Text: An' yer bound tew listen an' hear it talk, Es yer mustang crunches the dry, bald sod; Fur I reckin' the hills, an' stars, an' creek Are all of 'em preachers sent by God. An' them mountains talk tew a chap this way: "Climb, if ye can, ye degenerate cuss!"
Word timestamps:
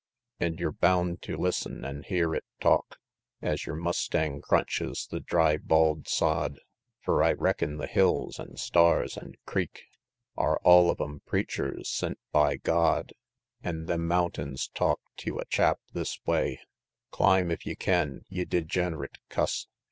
An' 0.39 0.57
yer 0.57 0.71
bound 0.71 1.21
tew 1.21 1.37
listen 1.37 1.85
an' 1.85 2.01
hear 2.01 2.33
it 2.33 2.43
talk, 2.59 2.97
Es 3.43 3.67
yer 3.67 3.75
mustang 3.75 4.41
crunches 4.41 5.05
the 5.07 5.19
dry, 5.19 5.57
bald 5.57 6.07
sod; 6.07 6.59
Fur 7.01 7.21
I 7.21 7.33
reckin' 7.33 7.77
the 7.77 7.85
hills, 7.85 8.39
an' 8.39 8.57
stars, 8.57 9.15
an' 9.15 9.35
creek 9.45 9.83
Are 10.35 10.57
all 10.63 10.89
of 10.89 10.99
'em 10.99 11.19
preachers 11.27 11.87
sent 11.87 12.17
by 12.31 12.55
God. 12.57 13.13
An' 13.61 13.85
them 13.85 14.07
mountains 14.07 14.69
talk 14.73 15.01
tew 15.17 15.37
a 15.37 15.45
chap 15.45 15.79
this 15.93 16.19
way: 16.25 16.59
"Climb, 17.11 17.51
if 17.51 17.67
ye 17.67 17.75
can, 17.75 18.21
ye 18.27 18.43
degenerate 18.43 19.19
cuss!" 19.29 19.67